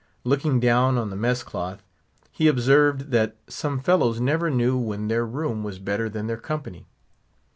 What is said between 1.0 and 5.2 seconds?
the mess cloth, he observed that some fellows never knew when